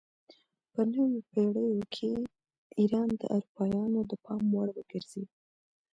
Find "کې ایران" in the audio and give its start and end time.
1.93-3.09